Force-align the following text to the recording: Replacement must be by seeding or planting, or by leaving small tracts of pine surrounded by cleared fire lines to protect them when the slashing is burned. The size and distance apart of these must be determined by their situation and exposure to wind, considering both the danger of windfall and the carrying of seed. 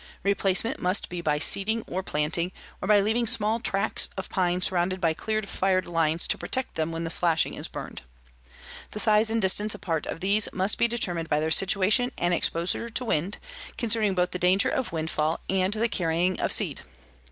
Replacement 0.23 0.79
must 0.81 1.09
be 1.09 1.21
by 1.21 1.37
seeding 1.37 1.83
or 1.85 2.01
planting, 2.01 2.51
or 2.81 2.87
by 2.87 3.01
leaving 3.01 3.27
small 3.27 3.59
tracts 3.59 4.09
of 4.17 4.29
pine 4.29 4.59
surrounded 4.59 4.99
by 4.99 5.13
cleared 5.13 5.47
fire 5.47 5.79
lines 5.83 6.27
to 6.29 6.39
protect 6.39 6.73
them 6.73 6.91
when 6.91 7.03
the 7.03 7.11
slashing 7.11 7.53
is 7.53 7.67
burned. 7.67 8.01
The 8.93 8.99
size 8.99 9.29
and 9.29 9.39
distance 9.39 9.75
apart 9.75 10.07
of 10.07 10.19
these 10.19 10.49
must 10.51 10.79
be 10.79 10.87
determined 10.87 11.29
by 11.29 11.39
their 11.39 11.51
situation 11.51 12.11
and 12.17 12.33
exposure 12.33 12.89
to 12.89 13.05
wind, 13.05 13.37
considering 13.77 14.15
both 14.15 14.31
the 14.31 14.39
danger 14.39 14.69
of 14.69 14.91
windfall 14.91 15.39
and 15.47 15.71
the 15.71 15.87
carrying 15.87 16.39
of 16.39 16.51
seed. 16.51 16.81